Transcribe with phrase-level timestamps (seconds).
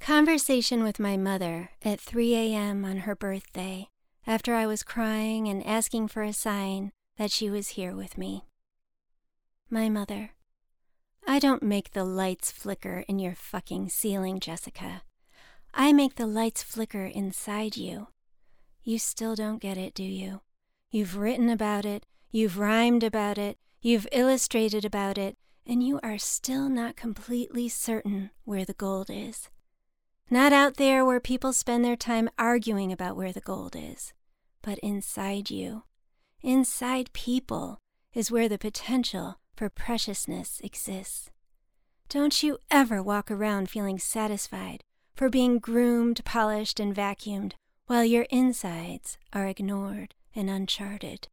[0.00, 2.86] Conversation with my mother at 3 a.m.
[2.86, 3.86] on her birthday
[4.26, 8.46] after I was crying and asking for a sign that she was here with me.
[9.68, 10.30] My mother.
[11.26, 15.02] I don't make the lights flicker in your fucking ceiling, Jessica.
[15.74, 18.08] I make the lights flicker inside you.
[18.82, 20.40] You still don't get it, do you?
[20.90, 25.36] You've written about it, you've rhymed about it, you've illustrated about it,
[25.66, 29.50] and you are still not completely certain where the gold is.
[30.32, 34.12] Not out there where people spend their time arguing about where the gold is,
[34.62, 35.82] but inside you.
[36.40, 37.78] Inside people
[38.14, 41.30] is where the potential for preciousness exists.
[42.08, 44.84] Don't you ever walk around feeling satisfied
[45.16, 47.54] for being groomed, polished, and vacuumed
[47.86, 51.26] while your insides are ignored and uncharted.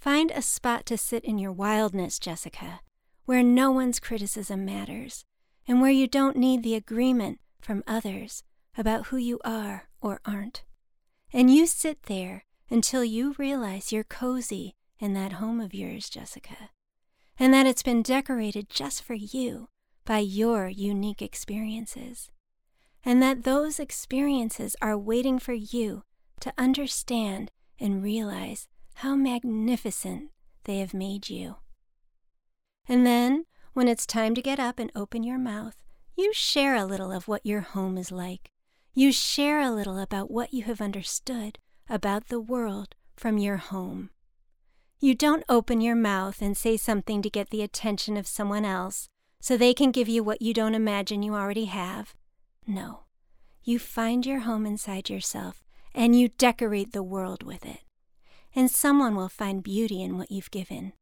[0.00, 2.80] Find a spot to sit in your wildness, Jessica,
[3.26, 5.24] where no one's criticism matters,
[5.68, 8.42] and where you don't need the agreement from others
[8.76, 10.64] about who you are or aren't.
[11.32, 16.70] And you sit there until you realize you're cozy in that home of yours, Jessica,
[17.38, 19.68] and that it's been decorated just for you
[20.04, 22.30] by your unique experiences,
[23.04, 26.04] and that those experiences are waiting for you
[26.40, 30.30] to understand and realize how magnificent
[30.64, 31.56] they have made you.
[32.86, 35.83] And then, when it's time to get up and open your mouth,
[36.16, 38.50] you share a little of what your home is like.
[38.94, 44.10] You share a little about what you have understood about the world from your home.
[45.00, 49.08] You don't open your mouth and say something to get the attention of someone else
[49.40, 52.14] so they can give you what you don't imagine you already have.
[52.66, 53.00] No,
[53.62, 55.62] you find your home inside yourself
[55.94, 57.80] and you decorate the world with it.
[58.54, 60.92] And someone will find beauty in what you've given,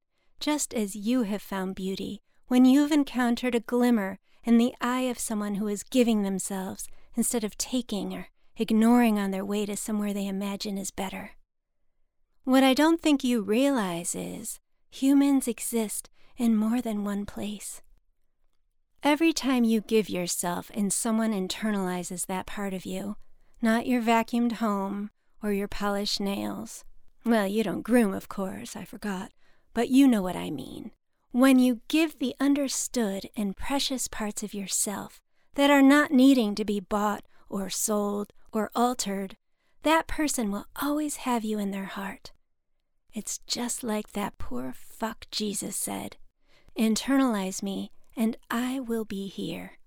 [0.41, 5.19] just as you have found beauty when you've encountered a glimmer in the eye of
[5.19, 10.13] someone who is giving themselves instead of taking or ignoring on their way to somewhere
[10.13, 11.33] they imagine is better.
[12.45, 14.59] What I don't think you realize is
[14.91, 17.83] humans exist in more than one place.
[19.03, 23.17] Every time you give yourself and someone internalizes that part of you,
[23.61, 25.11] not your vacuumed home
[25.43, 26.85] or your polished nails.
[27.25, 29.33] Well, you don't groom, of course, I forgot,
[29.75, 30.91] but you know what I mean.
[31.33, 35.19] When you give the understood and precious parts of yourself
[35.55, 39.39] that are not needing to be bought or sold or altered,
[39.83, 42.33] that person will always have you in their heart.
[43.15, 46.17] It's just like that poor fuck Jesus said
[46.79, 49.79] internalize me, and I will be here.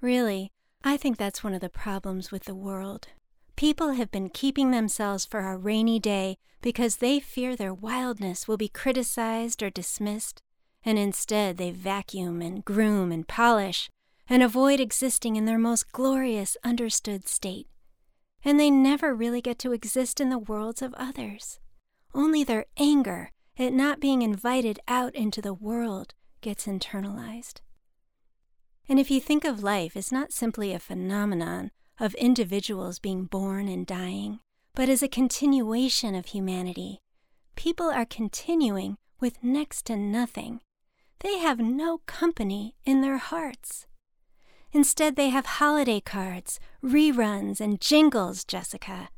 [0.00, 0.52] Really,
[0.84, 3.08] I think that's one of the problems with the world.
[3.58, 8.56] People have been keeping themselves for a rainy day because they fear their wildness will
[8.56, 10.40] be criticized or dismissed,
[10.84, 13.90] and instead they vacuum and groom and polish
[14.28, 17.66] and avoid existing in their most glorious understood state.
[18.44, 21.58] And they never really get to exist in the worlds of others.
[22.14, 27.60] Only their anger at not being invited out into the world gets internalized.
[28.88, 33.68] And if you think of life as not simply a phenomenon of individuals being born
[33.68, 34.40] and dying,
[34.74, 37.00] but as a continuation of humanity,
[37.56, 40.60] people are continuing with next to nothing.
[41.20, 43.86] They have no company in their hearts.
[44.72, 49.08] Instead, they have holiday cards, reruns, and jingles, Jessica.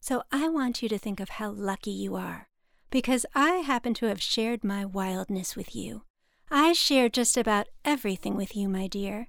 [0.00, 2.48] So I want you to think of how lucky you are,
[2.90, 6.02] because I happen to have shared my wildness with you.
[6.50, 9.28] I share just about everything with you, my dear.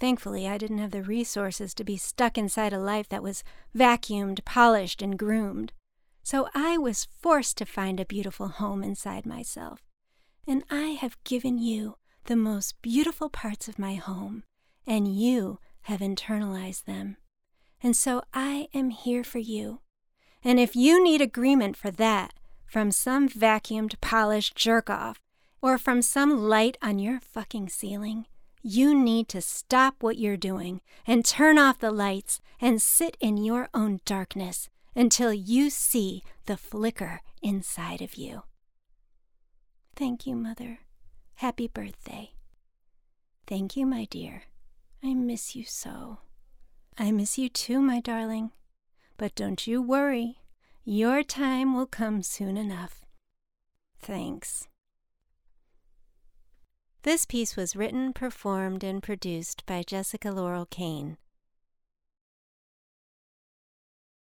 [0.00, 3.42] Thankfully, I didn't have the resources to be stuck inside a life that was
[3.76, 5.72] vacuumed, polished, and groomed.
[6.22, 9.80] So I was forced to find a beautiful home inside myself.
[10.46, 14.44] And I have given you the most beautiful parts of my home,
[14.86, 17.16] and you have internalized them.
[17.82, 19.80] And so I am here for you.
[20.44, 22.34] And if you need agreement for that
[22.66, 25.20] from some vacuumed, polished jerk off,
[25.60, 28.26] or from some light on your fucking ceiling,
[28.68, 33.38] you need to stop what you're doing and turn off the lights and sit in
[33.38, 38.42] your own darkness until you see the flicker inside of you.
[39.96, 40.80] Thank you, Mother.
[41.36, 42.32] Happy birthday.
[43.46, 44.42] Thank you, my dear.
[45.02, 46.18] I miss you so.
[46.98, 48.50] I miss you too, my darling.
[49.16, 50.38] But don't you worry.
[50.84, 53.06] Your time will come soon enough.
[54.00, 54.68] Thanks.
[57.02, 61.16] This piece was written, performed, and produced by Jessica Laurel Kane.